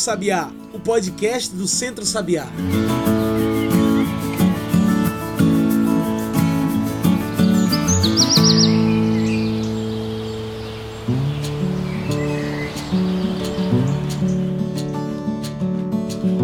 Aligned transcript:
Sabiá, 0.00 0.50
o 0.72 0.80
podcast 0.80 1.54
do 1.54 1.68
Centro 1.68 2.06
Sabiá. 2.06 2.46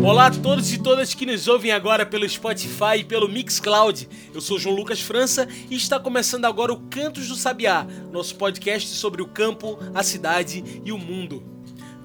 Olá 0.05 0.27
a 0.27 0.31
todos 0.31 0.71
e 0.71 0.79
todas 0.79 1.15
que 1.15 1.25
nos 1.25 1.49
ouvem 1.49 1.73
agora 1.73 2.05
pelo 2.05 2.29
Spotify 2.29 2.99
e 2.99 3.05
pelo 3.05 3.27
Mixcloud. 3.27 4.07
Eu 4.35 4.43
sou 4.43 4.59
João 4.59 4.77
Lucas 4.77 5.01
França 5.01 5.49
e 5.71 5.77
está 5.77 5.99
começando 5.99 6.45
agora 6.45 6.75
o 6.75 6.81
Cantos 6.91 7.29
do 7.29 7.35
Sabiá, 7.35 7.87
nosso 8.13 8.37
podcast 8.37 8.91
sobre 8.91 9.23
o 9.23 9.27
campo, 9.27 9.79
a 9.95 10.03
cidade 10.03 10.83
e 10.85 10.93
o 10.93 10.99
mundo. 10.99 11.56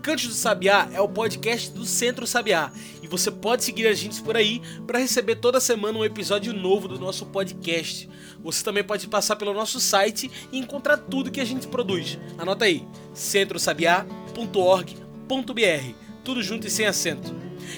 Cantos 0.01 0.27
do 0.27 0.33
Sabiá 0.33 0.89
é 0.93 0.99
o 0.99 1.07
podcast 1.07 1.69
do 1.69 1.85
Centro 1.85 2.25
Sabiá 2.25 2.71
e 3.03 3.07
você 3.07 3.29
pode 3.29 3.63
seguir 3.63 3.85
a 3.85 3.93
gente 3.93 4.19
por 4.23 4.35
aí 4.35 4.59
para 4.87 4.97
receber 4.97 5.35
toda 5.35 5.59
semana 5.59 5.99
um 5.99 6.03
episódio 6.03 6.51
novo 6.53 6.87
do 6.87 6.99
nosso 6.99 7.27
podcast. 7.27 8.09
Você 8.43 8.63
também 8.63 8.83
pode 8.83 9.07
passar 9.07 9.35
pelo 9.35 9.53
nosso 9.53 9.79
site 9.79 10.31
e 10.51 10.57
encontrar 10.57 10.97
tudo 10.97 11.29
que 11.29 11.39
a 11.39 11.45
gente 11.45 11.67
produz. 11.67 12.17
Anota 12.35 12.65
aí: 12.65 12.83
centrosabiá.org.br, 13.13 15.93
tudo 16.23 16.41
junto 16.41 16.65
e 16.65 16.71
sem 16.71 16.87
acento. 16.87 17.35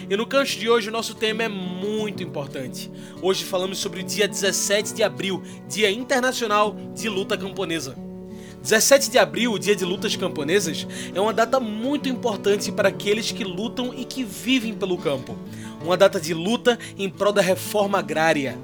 E 0.10 0.16
no 0.16 0.26
canto 0.26 0.52
de 0.52 0.70
hoje 0.70 0.88
o 0.88 0.94
nosso 0.94 1.16
tema 1.16 1.44
é 1.44 1.50
muito 1.50 2.24
importante. 2.24 2.90
Hoje 3.22 3.44
falamos 3.44 3.80
sobre 3.80 4.00
o 4.00 4.04
dia 4.04 4.30
17 4.30 4.94
de 4.94 5.04
abril, 5.04 5.44
Dia 5.68 5.92
Internacional 5.92 6.74
de 6.96 7.10
Luta 7.10 7.38
Camponesa. 7.38 8.13
17 8.64 9.12
de 9.12 9.18
abril, 9.18 9.52
o 9.52 9.60
Dia 9.60 9.76
de 9.76 9.84
Lutas 9.84 10.16
Camponesas, 10.16 10.88
é 11.14 11.20
uma 11.20 11.34
data 11.34 11.60
muito 11.60 12.08
importante 12.08 12.72
para 12.72 12.88
aqueles 12.88 13.30
que 13.30 13.44
lutam 13.44 13.94
e 13.94 14.06
que 14.06 14.24
vivem 14.24 14.74
pelo 14.74 14.98
campo. 14.98 15.38
Uma 15.84 15.98
data 15.98 16.18
de 16.18 16.34
luta 16.34 16.80
em 16.98 17.10
prol 17.10 17.34
da 17.34 17.42
reforma 17.42 18.00
agrária. 18.00 18.58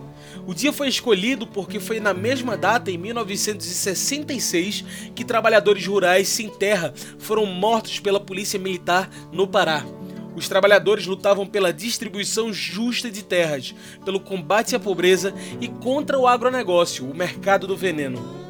O 0.47 0.53
dia 0.53 0.71
foi 0.71 0.87
escolhido 0.87 1.45
porque 1.45 1.81
foi 1.81 1.99
na 1.99 2.13
mesma 2.13 2.55
data, 2.55 2.89
em 2.89 2.97
1966, 2.97 4.85
que 5.13 5.25
trabalhadores 5.25 5.85
rurais 5.85 6.29
sem 6.29 6.49
terra 6.49 6.93
foram 7.17 7.45
mortos 7.45 7.99
pela 7.99 8.21
polícia 8.21 8.57
militar 8.57 9.09
no 9.33 9.45
Pará. 9.49 9.85
Os 10.33 10.47
trabalhadores 10.47 11.05
lutavam 11.05 11.45
pela 11.45 11.73
distribuição 11.73 12.53
justa 12.53 13.11
de 13.11 13.21
terras, 13.21 13.75
pelo 14.05 14.21
combate 14.21 14.77
à 14.77 14.79
pobreza 14.79 15.33
e 15.59 15.67
contra 15.67 16.17
o 16.17 16.25
agronegócio, 16.25 17.03
o 17.03 17.13
mercado 17.13 17.67
do 17.67 17.75
veneno. 17.75 18.48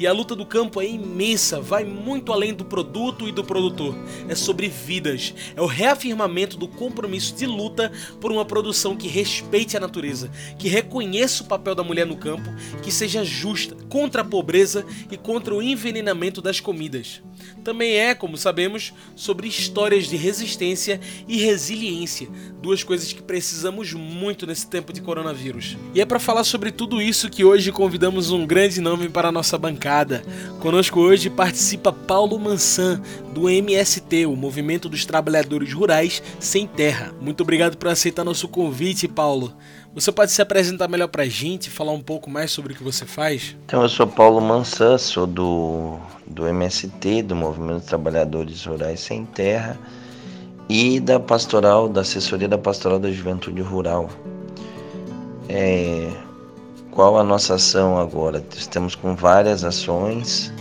E 0.00 0.06
a 0.06 0.14
luta 0.14 0.34
do 0.34 0.46
campo 0.46 0.80
é 0.80 0.88
imensa, 0.88 1.60
vai 1.60 1.84
muito 1.84 2.32
além 2.32 2.54
do 2.54 2.64
produto 2.64 3.28
e 3.28 3.32
do 3.32 3.44
produtor. 3.44 3.94
É 4.30 4.34
sobre 4.34 4.66
vidas, 4.66 5.34
é 5.54 5.60
o 5.60 5.66
reafirmamento 5.66 6.56
do 6.56 6.66
compromisso 6.66 7.36
de 7.36 7.44
luta 7.44 7.92
por 8.18 8.32
uma 8.32 8.42
produção 8.42 8.96
que 8.96 9.06
respeite 9.06 9.76
a 9.76 9.80
natureza, 9.80 10.30
que 10.58 10.68
reconheça 10.68 11.42
o 11.42 11.46
papel 11.46 11.74
da 11.74 11.84
mulher 11.84 12.06
no 12.06 12.16
campo, 12.16 12.48
que 12.82 12.90
seja 12.90 13.22
justa, 13.22 13.76
contra 13.90 14.22
a 14.22 14.24
pobreza 14.24 14.86
e 15.10 15.18
contra 15.18 15.54
o 15.54 15.60
envenenamento 15.60 16.40
das 16.40 16.60
comidas. 16.60 17.20
Também 17.62 17.92
é, 17.92 18.14
como 18.14 18.38
sabemos, 18.38 18.94
sobre 19.14 19.48
histórias 19.48 20.06
de 20.06 20.16
resistência 20.16 20.98
e 21.28 21.36
resiliência, 21.42 22.26
duas 22.62 22.82
coisas 22.82 23.12
que 23.12 23.22
precisamos 23.22 23.92
muito 23.92 24.46
nesse 24.46 24.66
tempo 24.66 24.94
de 24.94 25.02
coronavírus. 25.02 25.76
E 25.94 26.00
é 26.00 26.06
para 26.06 26.18
falar 26.18 26.44
sobre 26.44 26.72
tudo 26.72 27.02
isso 27.02 27.28
que 27.28 27.44
hoje 27.44 27.70
convidamos 27.70 28.30
um 28.30 28.46
grande 28.46 28.80
nome 28.80 29.10
para 29.10 29.28
a 29.28 29.32
nossa 29.32 29.58
bancada 29.58 29.89
Conosco 30.60 31.00
hoje 31.00 31.28
participa 31.28 31.92
Paulo 31.92 32.38
Mansan, 32.38 33.00
do 33.32 33.48
MST, 33.48 34.26
o 34.26 34.36
Movimento 34.36 34.88
dos 34.88 35.04
Trabalhadores 35.04 35.72
Rurais 35.72 36.22
Sem 36.38 36.66
Terra. 36.66 37.12
Muito 37.20 37.42
obrigado 37.42 37.76
por 37.76 37.88
aceitar 37.88 38.24
nosso 38.24 38.46
convite, 38.46 39.08
Paulo. 39.08 39.52
Você 39.92 40.12
pode 40.12 40.30
se 40.30 40.40
apresentar 40.40 40.86
melhor 40.86 41.08
para 41.08 41.24
a 41.24 41.28
gente, 41.28 41.68
falar 41.68 41.90
um 41.90 42.00
pouco 42.00 42.30
mais 42.30 42.52
sobre 42.52 42.72
o 42.72 42.76
que 42.76 42.84
você 42.84 43.04
faz? 43.04 43.56
Então, 43.66 43.82
eu 43.82 43.88
sou 43.88 44.06
Paulo 44.06 44.40
Mansan, 44.40 44.96
sou 44.96 45.26
do, 45.26 45.98
do 46.24 46.46
MST, 46.46 47.22
do 47.22 47.34
Movimento 47.34 47.78
dos 47.78 47.86
Trabalhadores 47.86 48.64
Rurais 48.64 49.00
Sem 49.00 49.24
Terra, 49.24 49.76
e 50.68 51.00
da 51.00 51.18
pastoral, 51.18 51.88
da 51.88 52.02
assessoria 52.02 52.46
da 52.46 52.56
pastoral 52.56 53.00
da 53.00 53.10
juventude 53.10 53.60
rural. 53.60 54.08
É, 55.48 56.08
qual 56.90 57.18
a 57.18 57.24
nossa 57.24 57.54
ação 57.54 57.98
agora? 57.98 58.44
Estamos 58.56 58.94
com 58.94 59.14
várias 59.14 59.64
ações. 59.64 60.52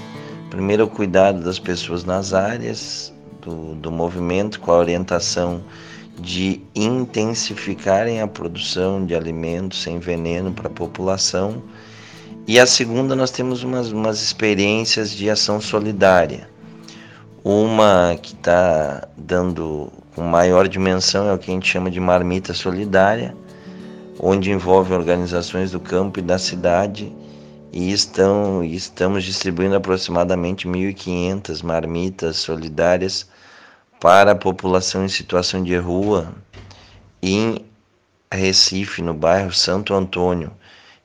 Primeiro, 0.49 0.85
o 0.85 0.87
cuidado 0.87 1.43
das 1.43 1.59
pessoas 1.59 2.03
nas 2.03 2.33
áreas 2.33 3.13
do, 3.41 3.75
do 3.75 3.91
movimento, 3.91 4.59
com 4.59 4.71
a 4.71 4.77
orientação 4.77 5.63
de 6.19 6.61
intensificarem 6.75 8.21
a 8.21 8.27
produção 8.27 9.05
de 9.05 9.15
alimentos 9.15 9.81
sem 9.81 9.99
veneno 9.99 10.51
para 10.51 10.67
a 10.67 10.71
população. 10.71 11.63
E 12.47 12.59
a 12.59 12.65
segunda, 12.65 13.15
nós 13.15 13.31
temos 13.31 13.63
umas, 13.63 13.91
umas 13.91 14.21
experiências 14.21 15.11
de 15.11 15.29
ação 15.29 15.59
solidária. 15.59 16.49
Uma 17.43 18.17
que 18.21 18.33
está 18.33 19.07
dando 19.17 19.91
com 20.13 20.23
maior 20.23 20.67
dimensão 20.67 21.27
é 21.27 21.33
o 21.33 21.37
que 21.37 21.49
a 21.49 21.53
gente 21.53 21.67
chama 21.67 21.89
de 21.89 21.99
marmita 21.99 22.53
solidária 22.53 23.35
onde 24.19 24.51
envolve 24.51 24.93
organizações 24.93 25.71
do 25.71 25.79
campo 25.79 26.19
e 26.19 26.21
da 26.21 26.37
cidade 26.37 27.15
e 27.71 27.91
estão 27.91 28.63
estamos 28.63 29.23
distribuindo 29.23 29.75
aproximadamente 29.75 30.67
1.500 30.67 31.63
marmitas 31.63 32.37
solidárias 32.37 33.29
para 33.99 34.31
a 34.31 34.35
população 34.35 35.05
em 35.05 35.09
situação 35.09 35.63
de 35.63 35.77
rua 35.77 36.33
em 37.21 37.65
Recife, 38.31 39.01
no 39.01 39.13
bairro 39.13 39.53
Santo 39.53 39.93
Antônio. 39.93 40.51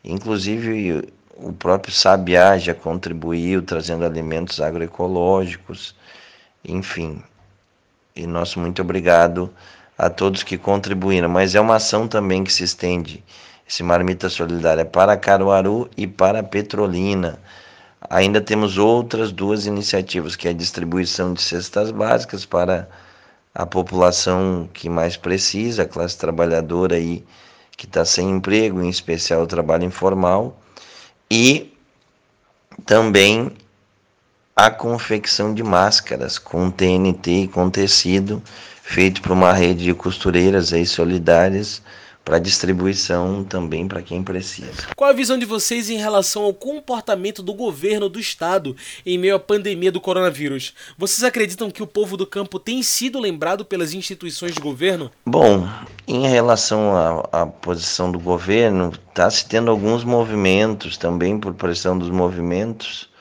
Inclusive 0.03 1.09
o 1.37 1.53
próprio 1.53 1.93
Sabiá 1.93 2.59
já 2.59 2.75
contribuiu 2.75 3.63
trazendo 3.63 4.05
alimentos 4.05 4.61
agroecológicos, 4.61 5.95
enfim. 6.65 7.23
E 8.15 8.27
nosso 8.27 8.61
muito 8.61 8.83
obrigado 8.83 9.51
a 9.97 10.11
todos 10.11 10.43
que 10.43 10.59
contribuíram, 10.59 11.29
mas 11.29 11.55
é 11.55 11.61
uma 11.61 11.77
ação 11.77 12.09
também 12.09 12.45
que 12.45 12.53
se 12.53 12.65
estende, 12.65 13.25
esse 13.67 13.83
Marmita 13.83 14.29
Solidária, 14.29 14.85
para 14.85 15.17
Caruaru 15.17 15.89
e 15.97 16.07
para 16.07 16.43
Petrolina. 16.43 17.39
Ainda 18.11 18.41
temos 18.41 18.77
outras 18.77 19.33
duas 19.33 19.67
iniciativas, 19.67 20.37
que 20.37 20.49
é 20.49 20.51
a 20.51 20.55
distribuição 20.55 21.33
de 21.33 21.41
cestas 21.41 21.91
básicas 21.91 22.45
para 22.45 22.89
a 23.55 23.65
população 23.65 24.69
que 24.75 24.89
mais 24.91 25.17
precisa, 25.17 25.85
a 25.85 25.89
classe 25.89 26.19
trabalhadora 26.19 26.97
aí 26.97 27.25
que 27.77 27.87
está 27.87 28.05
sem 28.05 28.31
emprego, 28.31 28.83
em 28.83 28.89
especial 28.89 29.43
o 29.43 29.47
trabalho 29.47 29.85
informal, 29.85 30.61
e 31.31 31.73
também 32.85 33.53
a 34.57 34.71
confecção 34.71 35.53
de 35.53 35.65
máscaras 35.65 36.39
com 36.39 36.71
TNT 36.71 37.31
e 37.31 37.49
com 37.49 37.69
tecido 37.69 38.41
feito 38.83 39.21
por 39.21 39.33
uma 39.33 39.53
rede 39.53 39.85
de 39.85 39.95
costureiras 39.95 40.73
aí 40.73 40.87
solidárias 40.87 41.83
para 42.25 42.39
distribuição 42.39 43.45
também 43.45 43.87
para 43.87 44.01
quem 44.01 44.23
precisa. 44.23 44.87
Qual 44.97 45.11
a 45.11 45.13
visão 45.13 45.37
de 45.37 45.45
vocês 45.45 45.91
em 45.91 45.99
relação 45.99 46.45
ao 46.45 46.55
comportamento 46.55 47.43
do 47.43 47.53
governo 47.53 48.09
do 48.09 48.19
estado 48.19 48.75
em 49.05 49.19
meio 49.19 49.35
à 49.35 49.39
pandemia 49.39 49.93
do 49.93 50.01
coronavírus? 50.01 50.73
Vocês 50.97 51.23
acreditam 51.23 51.71
que 51.71 51.83
o 51.83 51.87
povo 51.87 52.17
do 52.17 52.27
campo 52.27 52.59
tem 52.59 52.83
sido 52.83 53.21
lembrado 53.21 53.65
pelas 53.65 53.93
instituições 53.93 54.55
de 54.55 54.61
governo? 54.61 55.11
Bom, 55.27 55.69
em 56.07 56.27
relação 56.27 56.97
à, 56.97 57.43
à 57.43 57.47
posição 57.47 58.11
do 58.11 58.19
governo, 58.19 58.93
está 59.09 59.29
se 59.29 59.47
tendo 59.47 59.71
alguns 59.71 60.03
movimentos 60.05 60.97
também 60.97 61.39
por 61.39 61.53
pressão 61.53 61.99
dos 61.99 62.09
movimentos 62.09 63.13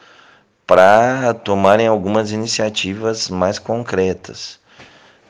para 0.66 1.34
tomarem 1.34 1.88
algumas 1.88 2.32
iniciativas 2.32 3.30
mais 3.30 3.60
concretas 3.60 4.64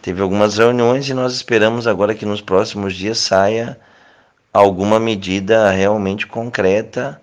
teve 0.04 0.22
algumas 0.22 0.58
reuniões 0.58 1.08
e 1.08 1.14
nós 1.14 1.34
esperamos 1.34 1.88
agora 1.88 2.14
que 2.14 2.26
nos 2.26 2.42
próximos 2.42 2.94
dias 2.94 3.20
saia 3.20 3.80
alguma 4.52 5.00
medida 5.00 5.72
realmente 5.72 6.28
concreta, 6.28 7.22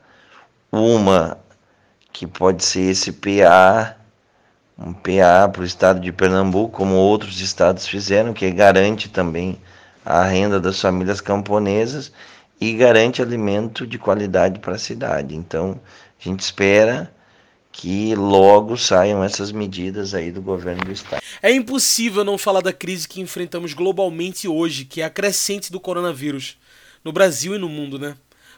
uma 0.72 1.36
que 2.10 2.26
pode 2.26 2.64
ser 2.64 2.90
esse 2.90 3.12
PA, 3.12 3.96
um 4.78 4.94
PA 4.94 5.46
para 5.52 5.60
o 5.60 5.64
estado 5.64 6.00
de 6.00 6.10
Pernambuco, 6.10 6.78
como 6.78 6.94
outros 6.94 7.38
estados 7.42 7.86
fizeram, 7.86 8.32
que 8.32 8.50
garante 8.50 9.10
também 9.10 9.60
a 10.02 10.24
renda 10.24 10.58
das 10.58 10.80
famílias 10.80 11.20
camponesas 11.20 12.10
e 12.58 12.72
garante 12.72 13.20
alimento 13.20 13.86
de 13.86 13.98
qualidade 13.98 14.58
para 14.58 14.76
a 14.76 14.78
cidade. 14.78 15.36
Então, 15.36 15.78
a 16.18 16.24
gente 16.26 16.40
espera 16.40 17.12
que 17.72 18.14
logo 18.14 18.76
saiam 18.76 19.22
essas 19.22 19.52
medidas 19.52 20.14
aí 20.14 20.30
do 20.30 20.42
governo 20.42 20.84
do 20.84 20.92
estado. 20.92 21.22
É 21.42 21.52
impossível 21.52 22.24
não 22.24 22.36
falar 22.36 22.60
da 22.60 22.72
crise 22.72 23.08
que 23.08 23.20
enfrentamos 23.20 23.72
globalmente 23.72 24.48
hoje, 24.48 24.84
que 24.84 25.00
é 25.00 25.04
a 25.04 25.10
crescente 25.10 25.70
do 25.70 25.80
coronavírus, 25.80 26.58
no 27.04 27.12
Brasil 27.12 27.54
e 27.54 27.58
no 27.58 27.68
mundo, 27.68 27.98
né? 27.98 28.16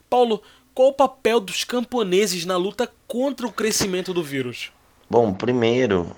Paulo, 0.09 0.43
qual 0.75 0.88
o 0.88 0.94
papel 0.94 1.38
dos 1.38 1.64
camponeses 1.64 2.47
na 2.47 2.56
luta 2.56 2.91
contra 3.06 3.47
o 3.47 3.53
crescimento 3.53 4.14
do 4.14 4.23
vírus? 4.23 4.73
Bom, 5.09 5.32
primeiro, 5.35 6.17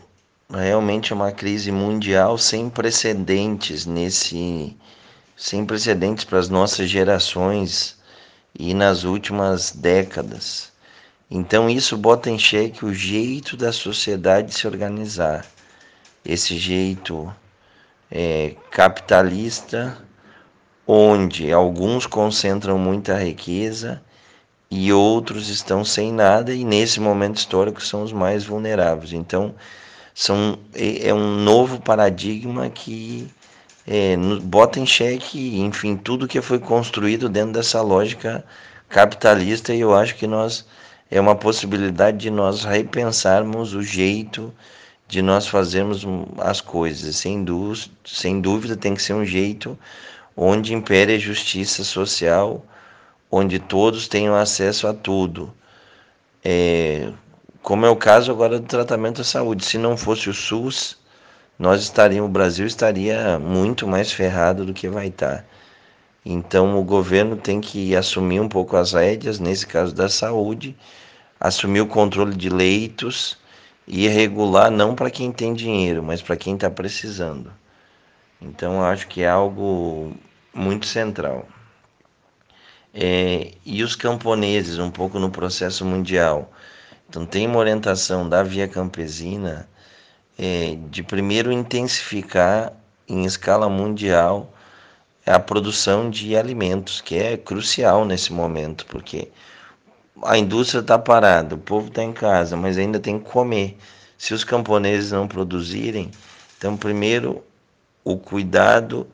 realmente 0.48 1.12
uma 1.12 1.32
crise 1.32 1.72
mundial 1.72 2.38
sem 2.38 2.70
precedentes 2.70 3.84
nesse 3.84 4.76
sem 5.36 5.66
precedentes 5.66 6.24
para 6.24 6.38
as 6.38 6.48
nossas 6.48 6.88
gerações 6.88 7.98
e 8.56 8.72
nas 8.72 9.02
últimas 9.02 9.72
décadas. 9.72 10.72
Então 11.36 11.68
isso 11.68 11.96
bota 11.96 12.30
em 12.30 12.38
xeque 12.38 12.84
o 12.84 12.94
jeito 12.94 13.56
da 13.56 13.72
sociedade 13.72 14.54
se 14.54 14.68
organizar, 14.68 15.44
esse 16.24 16.56
jeito 16.56 17.28
é, 18.08 18.54
capitalista, 18.70 19.98
onde 20.86 21.52
alguns 21.52 22.06
concentram 22.06 22.78
muita 22.78 23.18
riqueza 23.18 24.00
e 24.70 24.92
outros 24.92 25.48
estão 25.48 25.84
sem 25.84 26.12
nada 26.12 26.54
e 26.54 26.64
nesse 26.64 27.00
momento 27.00 27.38
histórico 27.38 27.82
são 27.82 28.04
os 28.04 28.12
mais 28.12 28.44
vulneráveis. 28.44 29.12
Então 29.12 29.56
são 30.14 30.56
é, 30.72 31.08
é 31.08 31.12
um 31.12 31.38
novo 31.42 31.80
paradigma 31.80 32.70
que 32.70 33.28
é, 33.84 34.16
bota 34.40 34.78
em 34.78 34.86
xeque, 34.86 35.58
enfim, 35.58 35.96
tudo 35.96 36.28
que 36.28 36.40
foi 36.40 36.60
construído 36.60 37.28
dentro 37.28 37.54
dessa 37.54 37.82
lógica 37.82 38.44
capitalista 38.88 39.74
e 39.74 39.80
eu 39.80 39.92
acho 39.92 40.14
que 40.14 40.28
nós 40.28 40.64
é 41.10 41.20
uma 41.20 41.36
possibilidade 41.36 42.18
de 42.18 42.30
nós 42.30 42.64
repensarmos 42.64 43.74
o 43.74 43.82
jeito 43.82 44.52
de 45.06 45.22
nós 45.22 45.46
fazermos 45.46 46.06
as 46.38 46.60
coisas. 46.60 47.16
Sem, 47.16 47.44
dú 47.44 47.72
sem 48.04 48.40
dúvida 48.40 48.76
tem 48.76 48.94
que 48.94 49.02
ser 49.02 49.14
um 49.14 49.24
jeito 49.24 49.78
onde 50.36 50.74
impere 50.74 51.14
a 51.14 51.18
justiça 51.18 51.84
social, 51.84 52.64
onde 53.30 53.58
todos 53.58 54.08
tenham 54.08 54.34
acesso 54.34 54.86
a 54.86 54.94
tudo. 54.94 55.52
É, 56.44 57.12
como 57.62 57.86
é 57.86 57.90
o 57.90 57.96
caso 57.96 58.30
agora 58.30 58.58
do 58.58 58.66
tratamento 58.66 59.18
da 59.18 59.24
saúde. 59.24 59.64
Se 59.64 59.78
não 59.78 59.96
fosse 59.96 60.28
o 60.28 60.34
SUS, 60.34 60.98
nós 61.58 61.82
estaríamos, 61.82 62.28
o 62.28 62.32
Brasil 62.32 62.66
estaria 62.66 63.38
muito 63.38 63.86
mais 63.86 64.12
ferrado 64.12 64.66
do 64.66 64.74
que 64.74 64.88
vai 64.88 65.08
estar. 65.08 65.44
Então 66.24 66.78
o 66.78 66.84
governo 66.84 67.36
tem 67.36 67.60
que 67.60 67.94
assumir 67.94 68.40
um 68.40 68.48
pouco 68.48 68.76
as 68.76 68.92
rédeas, 68.92 69.38
nesse 69.38 69.66
caso 69.66 69.94
da 69.94 70.08
saúde, 70.08 70.74
assumir 71.38 71.82
o 71.82 71.86
controle 71.86 72.34
de 72.34 72.48
leitos 72.48 73.36
e 73.86 74.08
regular 74.08 74.70
não 74.70 74.94
para 74.94 75.10
quem 75.10 75.30
tem 75.30 75.52
dinheiro, 75.52 76.02
mas 76.02 76.22
para 76.22 76.36
quem 76.36 76.54
está 76.54 76.70
precisando. 76.70 77.52
Então 78.40 78.74
eu 78.74 78.84
acho 78.84 79.06
que 79.08 79.22
é 79.22 79.28
algo 79.28 80.14
muito 80.54 80.86
central. 80.86 81.46
É, 82.94 83.52
e 83.64 83.82
os 83.82 83.96
camponeses, 83.96 84.78
um 84.78 84.90
pouco 84.90 85.18
no 85.18 85.30
processo 85.30 85.84
mundial. 85.84 86.50
Então 87.08 87.26
tem 87.26 87.46
uma 87.46 87.58
orientação 87.58 88.28
da 88.28 88.42
Via 88.42 88.68
Campesina 88.68 89.68
é, 90.38 90.78
de 90.90 91.02
primeiro 91.02 91.52
intensificar 91.52 92.72
em 93.08 93.24
escala 93.24 93.68
mundial 93.68 94.53
a 95.26 95.38
produção 95.38 96.10
de 96.10 96.36
alimentos, 96.36 97.00
que 97.00 97.16
é 97.16 97.36
crucial 97.36 98.04
nesse 98.04 98.32
momento, 98.32 98.84
porque 98.86 99.30
a 100.22 100.36
indústria 100.36 100.80
está 100.80 100.98
parada, 100.98 101.54
o 101.54 101.58
povo 101.58 101.88
está 101.88 102.02
em 102.02 102.12
casa, 102.12 102.56
mas 102.56 102.76
ainda 102.78 103.00
tem 103.00 103.18
que 103.18 103.30
comer. 103.30 103.76
Se 104.18 104.34
os 104.34 104.44
camponeses 104.44 105.12
não 105.12 105.26
produzirem, 105.26 106.10
então 106.58 106.76
primeiro 106.76 107.42
o 108.04 108.16
cuidado 108.18 109.06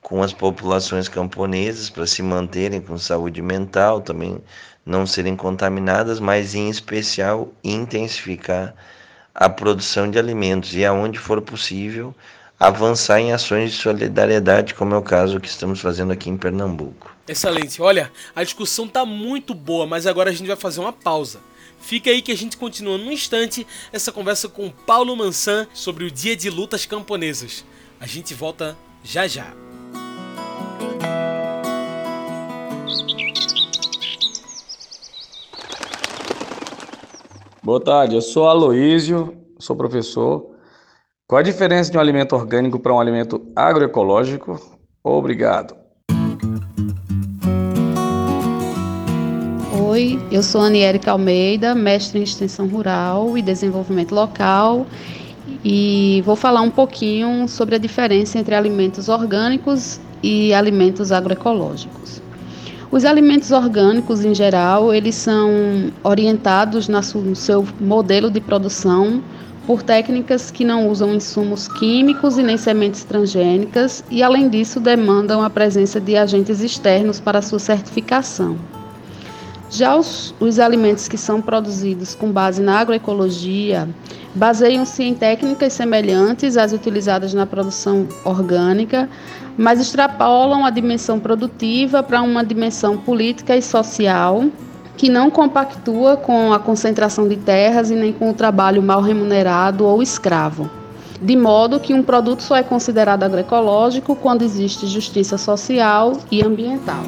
com 0.00 0.22
as 0.22 0.32
populações 0.32 1.08
camponesas 1.08 1.88
para 1.88 2.06
se 2.06 2.22
manterem 2.22 2.80
com 2.80 2.98
saúde 2.98 3.40
mental, 3.40 4.00
também 4.00 4.38
não 4.84 5.06
serem 5.06 5.36
contaminadas, 5.36 6.18
mas 6.18 6.54
em 6.56 6.68
especial 6.68 7.52
intensificar 7.62 8.74
a 9.34 9.48
produção 9.48 10.10
de 10.10 10.18
alimentos 10.18 10.74
e 10.74 10.84
aonde 10.84 11.18
for 11.18 11.40
possível 11.40 12.14
avançar 12.62 13.18
em 13.18 13.32
ações 13.32 13.72
de 13.72 13.76
solidariedade, 13.78 14.74
como 14.74 14.94
é 14.94 14.96
o 14.96 15.02
caso 15.02 15.40
que 15.40 15.48
estamos 15.48 15.80
fazendo 15.80 16.12
aqui 16.12 16.30
em 16.30 16.36
Pernambuco. 16.36 17.12
Excelente. 17.26 17.82
Olha, 17.82 18.12
a 18.36 18.44
discussão 18.44 18.84
está 18.84 19.04
muito 19.04 19.52
boa, 19.52 19.84
mas 19.84 20.06
agora 20.06 20.30
a 20.30 20.32
gente 20.32 20.46
vai 20.46 20.54
fazer 20.54 20.78
uma 20.78 20.92
pausa. 20.92 21.40
Fica 21.80 22.10
aí 22.10 22.22
que 22.22 22.30
a 22.30 22.36
gente 22.36 22.56
continua 22.56 22.96
num 22.96 23.10
instante 23.10 23.66
essa 23.92 24.12
conversa 24.12 24.48
com 24.48 24.70
Paulo 24.70 25.16
Mansan 25.16 25.66
sobre 25.74 26.04
o 26.04 26.10
Dia 26.10 26.36
de 26.36 26.48
Lutas 26.50 26.86
Camponesas. 26.86 27.64
A 27.98 28.06
gente 28.06 28.32
volta 28.32 28.76
já 29.02 29.26
já. 29.26 29.52
Boa 37.60 37.80
tarde, 37.80 38.14
eu 38.14 38.22
sou 38.22 38.48
Aloísio, 38.48 39.36
sou 39.58 39.74
professor. 39.74 40.51
Qual 41.32 41.40
a 41.40 41.42
diferença 41.42 41.90
de 41.90 41.96
um 41.96 42.00
alimento 42.02 42.36
orgânico 42.36 42.78
para 42.78 42.92
um 42.92 43.00
alimento 43.00 43.40
agroecológico? 43.56 44.60
Obrigado. 45.02 45.74
Oi, 49.88 50.20
eu 50.30 50.42
sou 50.42 50.60
Aniérica 50.60 51.10
Almeida, 51.10 51.74
mestre 51.74 52.18
em 52.18 52.22
extensão 52.22 52.68
rural 52.68 53.38
e 53.38 53.40
desenvolvimento 53.40 54.14
local, 54.14 54.86
e 55.64 56.22
vou 56.26 56.36
falar 56.36 56.60
um 56.60 56.70
pouquinho 56.70 57.48
sobre 57.48 57.76
a 57.76 57.78
diferença 57.78 58.38
entre 58.38 58.54
alimentos 58.54 59.08
orgânicos 59.08 59.98
e 60.22 60.52
alimentos 60.52 61.10
agroecológicos. 61.10 62.20
Os 62.90 63.06
alimentos 63.06 63.50
orgânicos, 63.52 64.22
em 64.22 64.34
geral, 64.34 64.92
eles 64.92 65.14
são 65.14 65.50
orientados 66.04 66.88
no 66.88 67.34
seu 67.34 67.66
modelo 67.80 68.30
de 68.30 68.38
produção 68.38 69.22
por 69.66 69.82
técnicas 69.82 70.50
que 70.50 70.64
não 70.64 70.88
usam 70.88 71.14
insumos 71.14 71.68
químicos 71.68 72.36
e 72.36 72.42
nem 72.42 72.56
sementes 72.56 73.04
transgênicas 73.04 74.04
e, 74.10 74.22
além 74.22 74.48
disso, 74.48 74.80
demandam 74.80 75.42
a 75.42 75.50
presença 75.50 76.00
de 76.00 76.16
agentes 76.16 76.60
externos 76.60 77.20
para 77.20 77.42
sua 77.42 77.58
certificação. 77.58 78.56
Já 79.70 79.96
os, 79.96 80.34
os 80.38 80.58
alimentos 80.58 81.08
que 81.08 81.16
são 81.16 81.40
produzidos 81.40 82.14
com 82.14 82.30
base 82.30 82.60
na 82.60 82.80
agroecologia 82.80 83.88
baseiam-se 84.34 85.02
em 85.02 85.14
técnicas 85.14 85.72
semelhantes 85.72 86.56
às 86.56 86.72
utilizadas 86.72 87.32
na 87.32 87.46
produção 87.46 88.06
orgânica, 88.24 89.08
mas 89.56 89.80
extrapolam 89.80 90.64
a 90.64 90.70
dimensão 90.70 91.18
produtiva 91.18 92.02
para 92.02 92.20
uma 92.22 92.44
dimensão 92.44 92.98
política 92.98 93.56
e 93.56 93.62
social 93.62 94.44
que 94.96 95.08
não 95.08 95.30
compactua 95.30 96.16
com 96.16 96.52
a 96.52 96.58
concentração 96.58 97.26
de 97.26 97.36
terras 97.36 97.90
e 97.90 97.94
nem 97.94 98.12
com 98.12 98.30
o 98.30 98.34
trabalho 98.34 98.82
mal 98.82 99.00
remunerado 99.00 99.84
ou 99.84 100.02
escravo. 100.02 100.70
De 101.20 101.36
modo 101.36 101.78
que 101.78 101.94
um 101.94 102.02
produto 102.02 102.42
só 102.42 102.56
é 102.56 102.62
considerado 102.62 103.22
agroecológico 103.22 104.16
quando 104.16 104.42
existe 104.42 104.86
justiça 104.86 105.38
social 105.38 106.12
e 106.30 106.44
ambiental. 106.44 107.04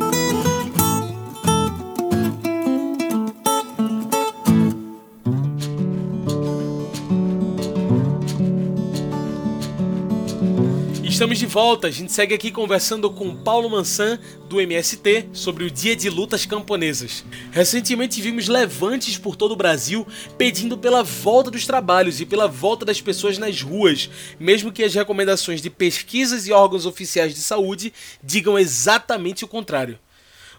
Estamos 11.25 11.38
de 11.38 11.47
volta, 11.47 11.87
a 11.87 11.90
gente 11.90 12.12
segue 12.12 12.35
aqui 12.35 12.50
conversando 12.50 13.11
com 13.11 13.35
Paulo 13.35 13.71
Mansan, 13.71 14.19
do 14.47 14.61
MST, 14.61 15.31
sobre 15.33 15.64
o 15.64 15.71
Dia 15.71 15.97
de 15.97 16.11
Lutas 16.11 16.45
Camponesas. 16.45 17.25
Recentemente 17.50 18.21
vimos 18.21 18.47
levantes 18.47 19.16
por 19.16 19.35
todo 19.35 19.52
o 19.52 19.57
Brasil 19.57 20.07
pedindo 20.37 20.76
pela 20.76 21.02
volta 21.02 21.50
dos 21.50 21.66
trabalhos 21.66 22.21
e 22.21 22.26
pela 22.26 22.47
volta 22.47 22.85
das 22.85 23.00
pessoas 23.00 23.38
nas 23.38 23.62
ruas, 23.62 24.11
mesmo 24.38 24.71
que 24.71 24.85
as 24.85 24.95
recomendações 24.95 25.62
de 25.62 25.71
pesquisas 25.71 26.47
e 26.47 26.52
órgãos 26.52 26.85
oficiais 26.85 27.35
de 27.35 27.40
saúde 27.40 27.90
digam 28.23 28.59
exatamente 28.59 29.47
o 29.47 29.49
contrário. 29.49 29.99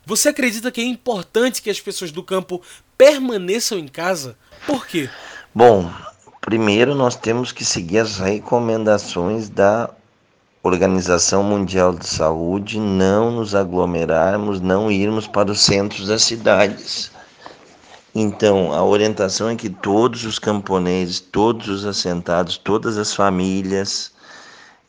Você 0.03 0.29
acredita 0.29 0.71
que 0.71 0.81
é 0.81 0.85
importante 0.85 1.61
que 1.61 1.69
as 1.69 1.79
pessoas 1.79 2.09
do 2.09 2.23
campo 2.23 2.59
permaneçam 2.97 3.77
em 3.77 3.87
casa? 3.87 4.35
Por 4.65 4.87
quê? 4.87 5.11
Bom, 5.53 5.93
primeiro 6.41 6.95
nós 6.95 7.15
temos 7.15 7.51
que 7.51 7.63
seguir 7.63 7.99
as 7.99 8.17
recomendações 8.17 9.47
da 9.47 9.93
Organização 10.67 11.43
Mundial 11.43 11.93
de 11.93 12.07
Saúde, 12.07 12.79
não 12.79 13.29
nos 13.29 13.53
aglomerarmos, 13.53 14.59
não 14.59 14.89
irmos 14.89 15.27
para 15.27 15.51
os 15.51 15.61
centros 15.61 16.07
das 16.07 16.23
cidades. 16.23 17.11
Então, 18.15 18.73
a 18.73 18.83
orientação 18.83 19.47
é 19.47 19.55
que 19.55 19.69
todos 19.69 20.25
os 20.25 20.39
camponeses, 20.39 21.19
todos 21.19 21.69
os 21.69 21.85
assentados, 21.85 22.57
todas 22.57 22.97
as 22.97 23.13
famílias 23.13 24.11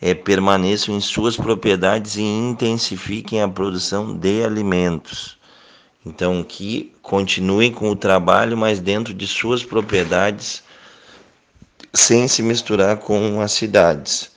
é, 0.00 0.14
permaneçam 0.14 0.96
em 0.96 1.00
suas 1.02 1.36
propriedades 1.36 2.16
e 2.16 2.22
intensifiquem 2.22 3.42
a 3.42 3.48
produção 3.48 4.16
de 4.16 4.42
alimentos. 4.42 5.36
Então, 6.06 6.42
que 6.42 6.94
continuem 7.02 7.70
com 7.70 7.90
o 7.90 7.96
trabalho, 7.96 8.56
mas 8.56 8.80
dentro 8.80 9.12
de 9.12 9.26
suas 9.26 9.62
propriedades, 9.62 10.62
sem 11.92 12.26
se 12.26 12.42
misturar 12.42 12.96
com 12.96 13.42
as 13.42 13.52
cidades. 13.52 14.34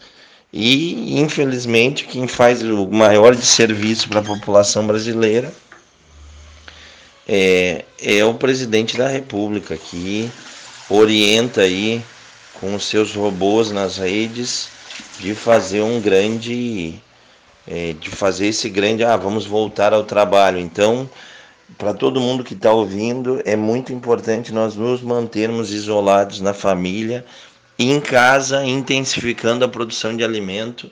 E, 0.52 1.20
infelizmente, 1.20 2.06
quem 2.06 2.28
faz 2.28 2.64
o 2.64 2.88
maior 2.88 3.36
de 3.36 3.46
serviço 3.46 4.10
para 4.10 4.20
a 4.20 4.24
população 4.24 4.86
brasileira 4.88 5.54
é, 7.28 7.86
é 8.02 8.26
o 8.26 8.34
presidente 8.34 8.98
da 8.98 9.08
República, 9.08 9.78
que 9.78 10.32
orienta 10.90 11.62
aí 11.62 12.04
com 12.60 12.74
os 12.76 12.86
seus 12.86 13.14
robôs 13.14 13.70
nas 13.72 13.98
redes 13.98 14.70
de 15.20 15.36
fazer 15.36 15.82
um 15.82 16.02
grande 16.02 16.96
é, 17.68 17.94
de 17.94 18.10
fazer 18.10 18.48
esse 18.48 18.70
grande 18.70 19.04
ah 19.04 19.16
vamos 19.16 19.46
voltar 19.46 19.94
ao 19.94 20.04
trabalho 20.04 20.58
então 20.60 21.10
para 21.78 21.94
todo 21.94 22.20
mundo 22.20 22.44
que 22.44 22.54
está 22.54 22.72
ouvindo 22.72 23.42
é 23.46 23.56
muito 23.56 23.94
importante 23.94 24.52
nós 24.52 24.76
nos 24.76 25.02
mantermos 25.02 25.72
isolados 25.72 26.42
na 26.42 26.54
família 26.54 27.24
em 27.88 28.02
casa 28.02 28.66
intensificando 28.66 29.64
a 29.64 29.70
produção 29.70 30.16
de 30.16 30.24
alimento 30.24 30.92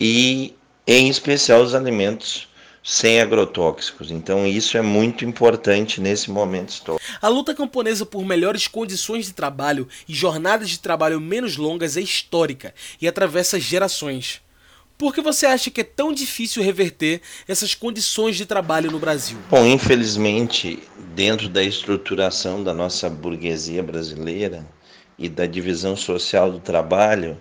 e 0.00 0.54
em 0.84 1.08
especial 1.08 1.62
os 1.62 1.74
alimentos 1.74 2.48
sem 2.82 3.20
agrotóxicos. 3.20 4.10
Então 4.10 4.46
isso 4.46 4.76
é 4.76 4.82
muito 4.82 5.24
importante 5.24 6.00
nesse 6.00 6.30
momento 6.30 6.70
histórico. 6.70 7.04
A 7.20 7.28
luta 7.28 7.54
camponesa 7.54 8.04
por 8.04 8.24
melhores 8.24 8.66
condições 8.66 9.26
de 9.26 9.32
trabalho 9.32 9.86
e 10.08 10.14
jornadas 10.14 10.70
de 10.70 10.80
trabalho 10.80 11.20
menos 11.20 11.56
longas 11.56 11.96
é 11.96 12.00
histórica 12.00 12.74
e 13.00 13.06
atravessa 13.06 13.60
gerações. 13.60 14.40
Por 14.96 15.14
que 15.14 15.20
você 15.20 15.46
acha 15.46 15.70
que 15.70 15.82
é 15.82 15.84
tão 15.84 16.12
difícil 16.12 16.60
reverter 16.60 17.20
essas 17.46 17.72
condições 17.72 18.36
de 18.36 18.44
trabalho 18.44 18.90
no 18.90 18.98
Brasil? 18.98 19.38
Bom, 19.48 19.64
infelizmente, 19.64 20.82
dentro 21.14 21.48
da 21.48 21.62
estruturação 21.62 22.64
da 22.64 22.74
nossa 22.74 23.08
burguesia 23.08 23.80
brasileira 23.80 24.66
e 25.18 25.28
da 25.28 25.46
divisão 25.46 25.96
social 25.96 26.52
do 26.52 26.60
trabalho, 26.60 27.36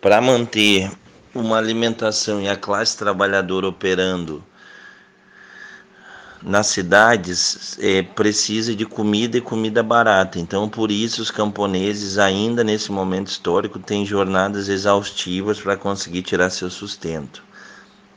para 0.00 0.20
manter 0.20 0.90
uma 1.34 1.56
alimentação 1.56 2.40
e 2.40 2.48
a 2.48 2.56
classe 2.56 2.96
trabalhadora 2.96 3.68
operando 3.68 4.44
nas 6.42 6.68
cidades 6.68 7.76
é, 7.80 8.02
precisa 8.02 8.74
de 8.74 8.84
comida 8.84 9.38
e 9.38 9.40
comida 9.40 9.82
barata. 9.82 10.38
Então, 10.38 10.68
por 10.68 10.90
isso, 10.90 11.22
os 11.22 11.30
camponeses, 11.30 12.18
ainda 12.18 12.62
nesse 12.62 12.92
momento 12.92 13.28
histórico, 13.28 13.78
têm 13.78 14.04
jornadas 14.04 14.68
exaustivas 14.68 15.60
para 15.60 15.76
conseguir 15.76 16.22
tirar 16.22 16.50
seu 16.50 16.70
sustento. 16.70 17.42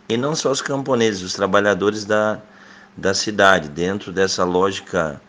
E 0.07 0.17
não 0.17 0.35
só 0.35 0.51
os 0.51 0.61
camponeses, 0.61 1.21
os 1.21 1.33
trabalhadores 1.33 2.05
da, 2.05 2.39
da 2.95 3.13
cidade, 3.13 3.69
dentro 3.69 4.11
dessa 4.11 4.43
lógica 4.43 5.21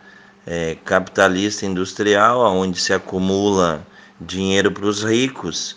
é, 0.50 0.76
capitalista 0.85 1.64
industrial, 1.64 2.40
onde 2.40 2.80
se 2.80 2.92
acumula 2.92 3.87
dinheiro 4.21 4.73
para 4.73 4.85
os 4.85 5.04
ricos 5.04 5.76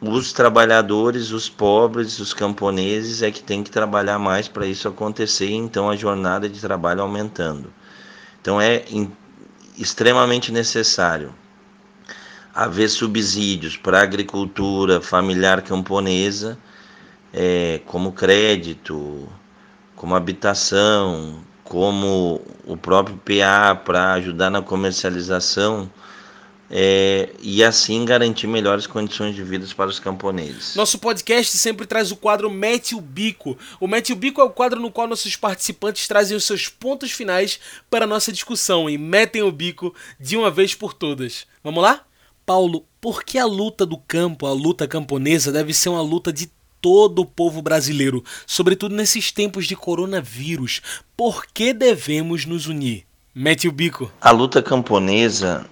os 0.00 0.32
trabalhadores, 0.32 1.30
os 1.30 1.48
pobres, 1.48 2.18
os 2.18 2.34
camponeses 2.34 3.22
é 3.22 3.30
que 3.30 3.42
tem 3.42 3.62
que 3.62 3.70
trabalhar 3.70 4.18
mais 4.18 4.46
para 4.46 4.66
isso 4.66 4.86
acontecer, 4.88 5.50
então 5.50 5.88
a 5.88 5.96
jornada 5.96 6.48
de 6.48 6.60
trabalho 6.60 7.02
aumentando. 7.02 7.72
Então 8.40 8.60
é 8.60 8.84
extremamente 9.76 10.52
necessário 10.52 11.34
haver 12.54 12.88
subsídios 12.88 13.76
para 13.76 14.00
a 14.00 14.02
agricultura 14.02 15.00
familiar 15.00 15.62
camponesa, 15.62 16.58
é, 17.32 17.80
como 17.86 18.12
crédito, 18.12 19.28
como 19.94 20.14
habitação, 20.14 21.40
como 21.68 22.40
o 22.66 22.76
próprio 22.76 23.16
PA 23.16 23.74
para 23.74 24.14
ajudar 24.14 24.50
na 24.50 24.62
comercialização 24.62 25.90
é, 26.70 27.30
e 27.40 27.62
assim 27.62 28.04
garantir 28.04 28.46
melhores 28.46 28.86
condições 28.86 29.34
de 29.34 29.42
vida 29.42 29.66
para 29.76 29.88
os 29.88 29.98
camponeses. 29.98 30.74
Nosso 30.74 30.98
podcast 30.98 31.56
sempre 31.56 31.86
traz 31.86 32.10
o 32.10 32.16
quadro 32.16 32.50
Mete 32.50 32.94
o 32.94 33.00
Bico. 33.00 33.56
O 33.80 33.86
Mete 33.86 34.12
o 34.12 34.16
Bico 34.16 34.40
é 34.40 34.44
o 34.44 34.50
quadro 34.50 34.80
no 34.80 34.90
qual 34.90 35.06
nossos 35.06 35.36
participantes 35.36 36.08
trazem 36.08 36.36
os 36.36 36.44
seus 36.44 36.68
pontos 36.68 37.12
finais 37.12 37.60
para 37.88 38.04
a 38.04 38.08
nossa 38.08 38.32
discussão 38.32 38.90
e 38.90 38.98
metem 38.98 39.42
o 39.42 39.52
bico 39.52 39.94
de 40.18 40.36
uma 40.36 40.50
vez 40.50 40.74
por 40.74 40.92
todas. 40.92 41.46
Vamos 41.62 41.82
lá? 41.82 42.02
Paulo, 42.44 42.84
por 43.00 43.24
que 43.24 43.38
a 43.38 43.44
luta 43.44 43.84
do 43.84 43.98
campo, 43.98 44.46
a 44.46 44.52
luta 44.52 44.86
camponesa, 44.86 45.50
deve 45.50 45.74
ser 45.74 45.88
uma 45.88 46.02
luta 46.02 46.32
de 46.32 46.48
todo 46.80 47.20
o 47.20 47.26
povo 47.26 47.62
brasileiro, 47.62 48.22
sobretudo 48.46 48.94
nesses 48.94 49.32
tempos 49.32 49.66
de 49.66 49.76
coronavírus? 49.76 50.80
Por 51.16 51.46
que 51.46 51.72
devemos 51.72 52.44
nos 52.44 52.66
unir? 52.66 53.04
Mete 53.34 53.68
o 53.68 53.72
bico. 53.72 54.10
A 54.20 54.30
luta 54.30 54.62
camponesa 54.62 55.66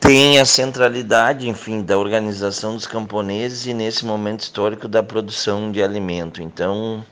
tem 0.00 0.38
a 0.38 0.44
centralidade, 0.44 1.48
enfim, 1.48 1.82
da 1.82 1.98
organização 1.98 2.74
dos 2.74 2.86
camponeses 2.86 3.66
e 3.66 3.74
nesse 3.74 4.06
momento 4.06 4.40
histórico 4.40 4.88
da 4.88 5.02
produção 5.02 5.70
de 5.70 5.82
alimento. 5.82 6.40
Então, 6.40 7.04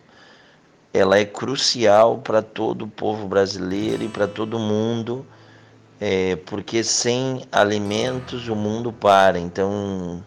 ela 0.94 1.18
é 1.18 1.24
crucial 1.24 2.18
para 2.18 2.40
todo 2.40 2.86
o 2.86 2.88
povo 2.88 3.28
brasileiro 3.28 4.02
e 4.02 4.08
para 4.08 4.26
todo 4.26 4.58
mundo, 4.58 5.26
é, 6.00 6.36
porque 6.36 6.82
sem 6.82 7.42
alimentos 7.52 8.48
o 8.48 8.56
mundo 8.56 8.92
para. 8.92 9.38
Então, 9.38 10.24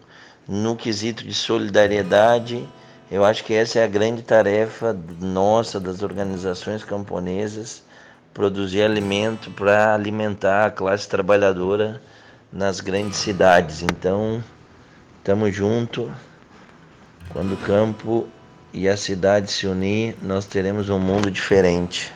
no 0.50 0.74
quesito 0.74 1.22
de 1.22 1.32
solidariedade, 1.32 2.68
eu 3.08 3.24
acho 3.24 3.44
que 3.44 3.54
essa 3.54 3.78
é 3.78 3.84
a 3.84 3.86
grande 3.86 4.20
tarefa 4.22 4.98
nossa, 5.20 5.78
das 5.78 6.02
organizações 6.02 6.82
camponesas, 6.82 7.84
produzir 8.34 8.82
alimento 8.82 9.48
para 9.52 9.94
alimentar 9.94 10.66
a 10.66 10.70
classe 10.72 11.08
trabalhadora 11.08 12.02
nas 12.52 12.80
grandes 12.80 13.18
cidades. 13.18 13.80
Então, 13.80 14.42
estamos 15.18 15.54
junto. 15.54 16.10
Quando 17.28 17.52
o 17.52 17.58
campo 17.58 18.26
e 18.72 18.88
a 18.88 18.96
cidade 18.96 19.52
se 19.52 19.68
unir, 19.68 20.16
nós 20.20 20.46
teremos 20.46 20.88
um 20.88 20.98
mundo 20.98 21.30
diferente. 21.30 22.12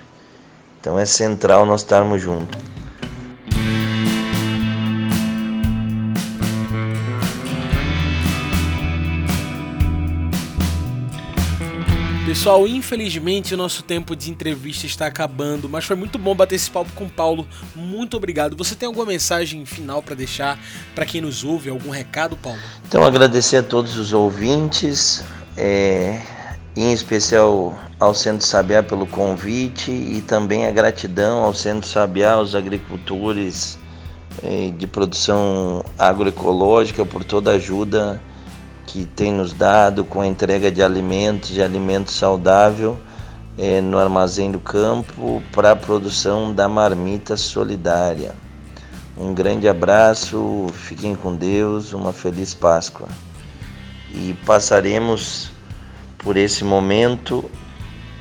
Então 0.80 0.98
é 0.98 1.06
central 1.06 1.64
nós 1.64 1.82
estarmos 1.82 2.20
juntos. 2.20 2.60
Pessoal, 12.34 12.66
infelizmente 12.66 13.54
o 13.54 13.56
nosso 13.56 13.84
tempo 13.84 14.16
de 14.16 14.28
entrevista 14.28 14.86
está 14.86 15.06
acabando, 15.06 15.68
mas 15.68 15.84
foi 15.84 15.94
muito 15.94 16.18
bom 16.18 16.34
bater 16.34 16.56
esse 16.56 16.68
papo 16.68 16.90
com 16.92 17.04
o 17.04 17.08
Paulo. 17.08 17.46
Muito 17.76 18.16
obrigado. 18.16 18.56
Você 18.56 18.74
tem 18.74 18.88
alguma 18.88 19.06
mensagem 19.06 19.64
final 19.64 20.02
para 20.02 20.16
deixar 20.16 20.58
para 20.96 21.06
quem 21.06 21.20
nos 21.20 21.44
ouve? 21.44 21.70
Algum 21.70 21.90
recado, 21.90 22.36
Paulo? 22.36 22.58
Então, 22.88 23.04
agradecer 23.04 23.58
a 23.58 23.62
todos 23.62 23.96
os 23.96 24.12
ouvintes, 24.12 25.24
é, 25.56 26.20
em 26.74 26.92
especial 26.92 27.78
ao 28.00 28.12
Centro 28.12 28.44
Sabiá 28.44 28.82
pelo 28.82 29.06
convite 29.06 29.92
e 29.92 30.20
também 30.20 30.66
a 30.66 30.72
gratidão 30.72 31.44
ao 31.44 31.54
Centro 31.54 31.88
Sabiá, 31.88 32.32
aos 32.32 32.56
agricultores 32.56 33.78
é, 34.42 34.72
de 34.76 34.88
produção 34.88 35.84
agroecológica 35.96 37.06
por 37.06 37.22
toda 37.22 37.52
a 37.52 37.54
ajuda 37.54 38.20
que 38.86 39.04
tem 39.04 39.32
nos 39.32 39.52
dado 39.52 40.04
com 40.04 40.20
a 40.20 40.26
entrega 40.26 40.70
de 40.70 40.82
alimentos, 40.82 41.50
de 41.50 41.62
alimento 41.62 42.10
saudável 42.10 42.98
é, 43.56 43.80
no 43.80 43.98
armazém 43.98 44.50
do 44.50 44.60
campo 44.60 45.42
para 45.52 45.72
a 45.72 45.76
produção 45.76 46.52
da 46.52 46.68
marmita 46.68 47.36
solidária. 47.36 48.34
Um 49.16 49.32
grande 49.32 49.68
abraço, 49.68 50.66
fiquem 50.72 51.14
com 51.14 51.36
Deus, 51.36 51.92
uma 51.92 52.12
feliz 52.12 52.52
Páscoa. 52.52 53.08
E 54.12 54.34
passaremos 54.44 55.50
por 56.18 56.36
esse 56.36 56.64
momento 56.64 57.48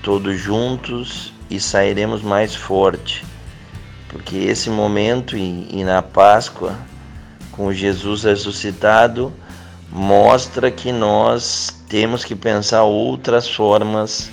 todos 0.04 0.40
juntos 0.40 1.34
e 1.50 1.60
sairemos 1.60 2.22
mais 2.22 2.54
forte, 2.54 3.26
porque 4.10 4.38
esse 4.38 4.70
momento 4.70 5.38
e, 5.38 5.68
e 5.72 5.84
na 5.84 6.02
Páscoa, 6.02 6.78
com 7.52 7.72
Jesus 7.72 8.24
ressuscitado, 8.24 9.32
mostra 9.96 10.72
que 10.72 10.92
nós 10.92 11.72
temos 11.88 12.26
que 12.26 12.34
pensar 12.34 12.82
outras 12.82 13.48
formas 13.48 14.32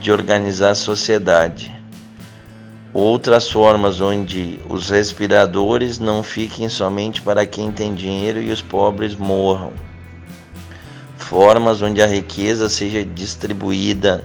de 0.00 0.10
organizar 0.10 0.70
a 0.70 0.74
sociedade. 0.74 1.70
Outras 2.90 3.50
formas 3.50 4.00
onde 4.00 4.58
os 4.66 4.88
respiradores 4.88 5.98
não 5.98 6.22
fiquem 6.22 6.70
somente 6.70 7.20
para 7.20 7.44
quem 7.44 7.70
tem 7.70 7.94
dinheiro 7.94 8.40
e 8.40 8.50
os 8.50 8.62
pobres 8.62 9.14
morram. 9.14 9.74
Formas 11.18 11.82
onde 11.82 12.00
a 12.00 12.06
riqueza 12.06 12.70
seja 12.70 13.04
distribuída 13.04 14.24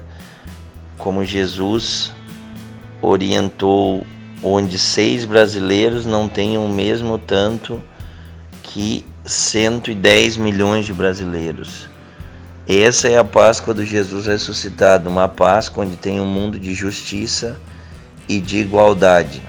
como 0.97 1.25
Jesus 1.25 2.13
orientou, 3.01 4.07
onde 4.41 4.79
seis 4.79 5.25
brasileiros 5.25 6.05
não 6.05 6.29
tenham 6.29 6.65
o 6.65 6.69
mesmo 6.69 7.17
tanto 7.17 7.83
que 8.69 9.03
110 9.25 10.37
milhões 10.37 10.85
de 10.85 10.93
brasileiros. 10.93 11.89
Essa 12.67 13.07
é 13.07 13.17
a 13.17 13.23
Páscoa 13.23 13.73
do 13.73 13.83
Jesus 13.83 14.27
ressuscitado, 14.27 15.09
uma 15.09 15.27
Páscoa 15.27 15.83
onde 15.83 15.95
tem 15.95 16.21
um 16.21 16.25
mundo 16.25 16.59
de 16.59 16.75
justiça 16.75 17.59
e 18.27 18.39
de 18.39 18.57
igualdade. 18.57 19.41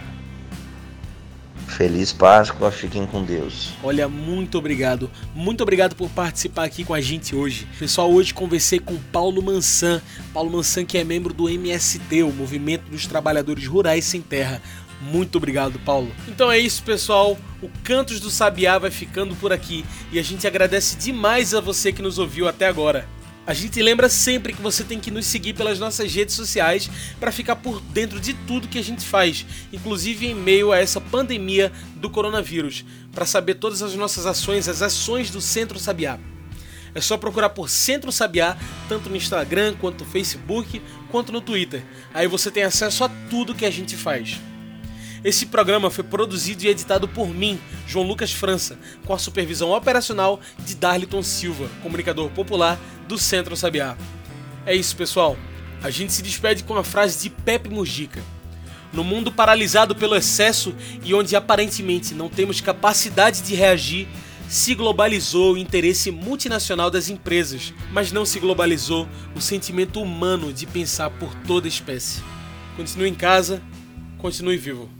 Feliz 1.66 2.12
Páscoa, 2.12 2.70
fiquem 2.70 3.06
com 3.06 3.22
Deus. 3.22 3.72
Olha, 3.82 4.08
muito 4.08 4.56
obrigado. 4.58 5.10
Muito 5.34 5.62
obrigado 5.62 5.94
por 5.94 6.08
participar 6.10 6.64
aqui 6.64 6.82
com 6.82 6.94
a 6.94 7.00
gente 7.00 7.36
hoje. 7.36 7.66
Pessoal, 7.78 8.10
hoje 8.10 8.32
conversei 8.32 8.78
com 8.78 8.96
Paulo 9.12 9.42
Mansan. 9.42 10.00
Paulo 10.32 10.50
Mansan 10.50 10.84
que 10.84 10.96
é 10.98 11.04
membro 11.04 11.32
do 11.32 11.48
MST, 11.48 12.22
o 12.22 12.32
Movimento 12.32 12.90
dos 12.90 13.06
Trabalhadores 13.06 13.66
Rurais 13.66 14.04
Sem 14.04 14.20
Terra. 14.20 14.60
Muito 15.00 15.36
obrigado, 15.36 15.78
Paulo. 15.78 16.12
Então 16.28 16.50
é 16.52 16.58
isso, 16.58 16.82
pessoal. 16.82 17.38
O 17.62 17.68
Cantos 17.82 18.20
do 18.20 18.30
Sabiá 18.30 18.78
vai 18.78 18.90
ficando 18.90 19.34
por 19.36 19.52
aqui 19.52 19.84
e 20.12 20.18
a 20.18 20.22
gente 20.22 20.46
agradece 20.46 20.96
demais 20.96 21.54
a 21.54 21.60
você 21.60 21.92
que 21.92 22.02
nos 22.02 22.18
ouviu 22.18 22.46
até 22.46 22.66
agora. 22.66 23.08
A 23.46 23.54
gente 23.54 23.82
lembra 23.82 24.08
sempre 24.08 24.52
que 24.52 24.60
você 24.60 24.84
tem 24.84 25.00
que 25.00 25.10
nos 25.10 25.26
seguir 25.26 25.54
pelas 25.54 25.78
nossas 25.78 26.14
redes 26.14 26.34
sociais 26.34 26.88
para 27.18 27.32
ficar 27.32 27.56
por 27.56 27.80
dentro 27.80 28.20
de 28.20 28.34
tudo 28.34 28.68
que 28.68 28.78
a 28.78 28.84
gente 28.84 29.04
faz, 29.04 29.46
inclusive 29.72 30.26
em 30.26 30.34
meio 30.34 30.70
a 30.70 30.78
essa 30.78 31.00
pandemia 31.00 31.72
do 31.96 32.10
coronavírus, 32.10 32.84
para 33.10 33.26
saber 33.26 33.54
todas 33.54 33.82
as 33.82 33.94
nossas 33.94 34.26
ações, 34.26 34.68
as 34.68 34.82
ações 34.82 35.30
do 35.30 35.40
Centro 35.40 35.78
Sabiá. 35.78 36.18
É 36.94 37.00
só 37.00 37.16
procurar 37.16 37.50
por 37.50 37.68
Centro 37.70 38.12
Sabiá, 38.12 38.56
tanto 38.88 39.08
no 39.08 39.16
Instagram, 39.16 39.74
quanto 39.80 40.04
no 40.04 40.10
Facebook, 40.10 40.80
quanto 41.10 41.32
no 41.32 41.40
Twitter. 41.40 41.82
Aí 42.12 42.26
você 42.26 42.50
tem 42.50 42.62
acesso 42.62 43.04
a 43.04 43.08
tudo 43.30 43.54
que 43.54 43.64
a 43.64 43.70
gente 43.70 43.96
faz. 43.96 44.38
Esse 45.22 45.46
programa 45.46 45.90
foi 45.90 46.02
produzido 46.02 46.64
e 46.64 46.68
editado 46.68 47.06
por 47.06 47.28
mim, 47.28 47.60
João 47.86 48.06
Lucas 48.06 48.32
França, 48.32 48.78
com 49.04 49.12
a 49.12 49.18
supervisão 49.18 49.70
operacional 49.70 50.40
de 50.64 50.74
Darliton 50.74 51.22
Silva, 51.22 51.68
comunicador 51.82 52.30
popular 52.30 52.80
do 53.06 53.18
Centro 53.18 53.54
Sabiá. 53.54 53.98
É 54.64 54.74
isso, 54.74 54.96
pessoal. 54.96 55.36
A 55.82 55.90
gente 55.90 56.12
se 56.12 56.22
despede 56.22 56.64
com 56.64 56.76
a 56.76 56.84
frase 56.84 57.22
de 57.22 57.30
Pepe 57.30 57.68
Mujica. 57.68 58.22
No 58.92 59.04
mundo 59.04 59.30
paralisado 59.30 59.94
pelo 59.94 60.16
excesso 60.16 60.74
e 61.04 61.14
onde 61.14 61.36
aparentemente 61.36 62.14
não 62.14 62.28
temos 62.28 62.60
capacidade 62.60 63.42
de 63.42 63.54
reagir, 63.54 64.08
se 64.48 64.74
globalizou 64.74 65.54
o 65.54 65.58
interesse 65.58 66.10
multinacional 66.10 66.90
das 66.90 67.08
empresas, 67.08 67.72
mas 67.92 68.10
não 68.10 68.24
se 68.24 68.40
globalizou 68.40 69.06
o 69.34 69.40
sentimento 69.40 70.00
humano 70.00 70.52
de 70.52 70.66
pensar 70.66 71.08
por 71.10 71.32
toda 71.46 71.66
a 71.66 71.68
espécie. 71.68 72.22
Continue 72.74 73.08
em 73.08 73.14
casa, 73.14 73.62
continue 74.18 74.56
vivo. 74.56 74.99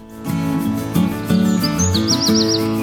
Música 2.27 2.80